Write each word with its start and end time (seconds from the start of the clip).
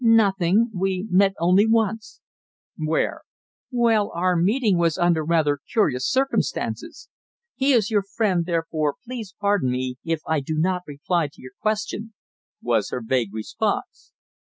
"Nothing. 0.03 0.71
We 0.73 1.05
met 1.11 1.35
only 1.39 1.67
once." 1.67 2.21
"Where?" 2.75 3.21
"Well 3.69 4.11
our 4.15 4.35
meeting 4.35 4.79
was 4.79 4.97
under 4.97 5.23
rather 5.23 5.59
curious 5.71 6.09
circumstances. 6.09 7.07
He 7.53 7.73
is 7.73 7.91
your 7.91 8.01
friend, 8.01 8.47
therefore 8.47 8.95
please 9.05 9.35
pardon 9.39 9.69
me 9.69 9.97
if 10.03 10.21
I 10.25 10.39
do 10.39 10.55
not 10.57 10.81
reply 10.87 11.27
to 11.31 11.39
your 11.43 11.51
question," 11.61 12.15
was 12.63 12.89
her 12.89 13.03
vague 13.05 13.31
response. 13.31 14.11